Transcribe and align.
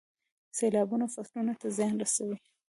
سیلابونه 0.57 1.05
فصلونو 1.13 1.53
ته 1.61 1.67
زیان 1.77 1.95
رسوي. 2.03 2.37